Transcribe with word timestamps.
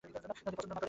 যদি 0.03 0.17
পছন্দ 0.27 0.61
না 0.61 0.65
করে? 0.65 0.79